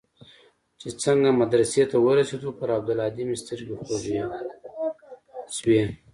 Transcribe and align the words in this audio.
چې 0.79 0.87
څنگه 1.01 1.31
مدرسې 1.41 1.83
ته 1.91 1.97
ورسېدم 2.05 2.51
پر 2.59 2.67
عبدالهادي 2.77 3.23
مې 3.27 3.37
سترګې 3.43 3.75
خوږې 3.85 4.15
سوې. 5.57 5.81